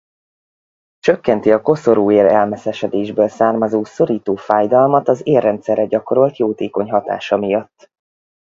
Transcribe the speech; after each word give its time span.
Csökkenti 0.99 1.51
a 1.51 1.61
koszorúér-elmeszesedésből 1.61 3.27
származó 3.27 3.83
szorító 3.83 4.35
fájdalmat 4.35 5.07
az 5.07 5.21
érrendszerre 5.27 5.85
gyakorolt 5.85 6.37
jótékony 6.37 6.89
hatása 6.91 7.37
miatt. 7.37 7.91